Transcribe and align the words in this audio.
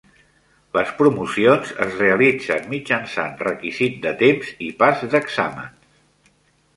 Les 0.75 0.91
promocions 1.01 1.73
es 1.85 1.91
realitzen 1.99 2.65
mitjançant 2.71 3.35
requisit 3.49 3.99
de 4.07 4.15
temps 4.23 4.49
i 4.69 4.71
pas 4.81 5.05
d'exàmens. 5.13 6.33